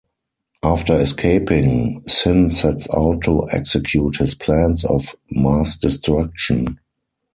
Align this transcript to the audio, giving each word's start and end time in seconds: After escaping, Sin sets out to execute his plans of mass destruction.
After 0.63 0.99
escaping, 0.99 2.01
Sin 2.07 2.49
sets 2.49 2.87
out 2.91 3.21
to 3.25 3.47
execute 3.51 4.17
his 4.17 4.33
plans 4.33 4.83
of 4.83 5.15
mass 5.29 5.77
destruction. 5.77 6.79